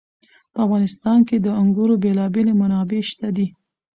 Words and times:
په 0.53 0.59
افغانستان 0.65 1.19
کې 1.27 1.37
د 1.39 1.47
انګورو 1.61 1.95
بېلابېلې 2.03 2.53
منابع 2.61 3.01
شته 3.09 3.27
دي. 3.37 3.47